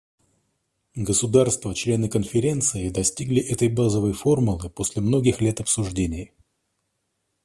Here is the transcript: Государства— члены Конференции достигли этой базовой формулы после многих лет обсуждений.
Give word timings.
Государства— 0.95 1.75
члены 1.75 2.09
Конференции 2.09 2.89
достигли 2.89 3.39
этой 3.39 3.67
базовой 3.67 4.13
формулы 4.13 4.67
после 4.71 4.99
многих 4.99 5.41
лет 5.41 5.59
обсуждений. 5.59 6.33